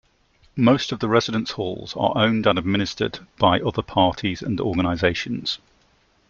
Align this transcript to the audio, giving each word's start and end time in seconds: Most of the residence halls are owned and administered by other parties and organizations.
Most 0.55 0.91
of 0.91 0.97
the 0.99 1.07
residence 1.07 1.51
halls 1.51 1.93
are 1.95 2.13
owned 2.17 2.47
and 2.47 2.57
administered 2.57 3.19
by 3.37 3.59
other 3.59 3.83
parties 3.83 4.41
and 4.41 4.59
organizations. 4.59 5.59